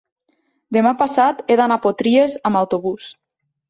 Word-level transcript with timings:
Demà 0.77 0.93
passat 1.03 1.45
he 1.47 1.59
d'anar 1.63 1.79
a 1.81 1.85
Potries 1.87 2.43
amb 2.53 2.65
autobús. 2.67 3.17